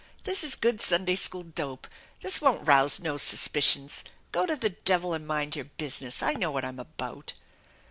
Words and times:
This 0.23 0.43
is 0.43 0.55
good 0.55 0.81
Sunday 0.81 1.13
School 1.13 1.43
dope! 1.43 1.85
This 2.21 2.41
won't 2.41 2.65
rouse 2.67 2.99
no 2.99 3.17
suspicions. 3.17 4.03
Go 4.31 4.47
to 4.47 4.55
the 4.55 4.71
devil 4.71 5.13
and 5.13 5.27
mind 5.27 5.55
your 5.55 5.65
business! 5.65 6.23
I 6.23 6.33
know 6.33 6.49
what 6.51 6.65
I'm 6.65 6.79
about 6.79 7.33